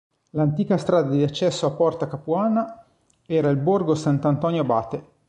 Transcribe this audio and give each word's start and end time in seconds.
L'antica 0.31 0.77
strada 0.77 1.11
di 1.11 1.21
accesso 1.21 1.67
a 1.67 1.71
Porta 1.75 2.07
Capuana 2.07 2.87
era 3.27 3.51
il 3.51 3.57
Borgo 3.57 3.93
Sant'Antonio 3.93 4.63
Abate. 4.63 5.03